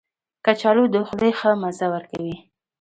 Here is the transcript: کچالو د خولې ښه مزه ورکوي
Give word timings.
کچالو 0.45 0.83
د 0.93 0.95
خولې 1.07 1.31
ښه 1.39 1.51
مزه 1.61 1.87
ورکوي 1.95 2.35